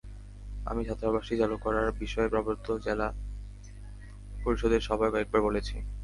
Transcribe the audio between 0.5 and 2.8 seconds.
আমি ছাত্রাবাসটি চালু করার বিষয়ে পার্বত্য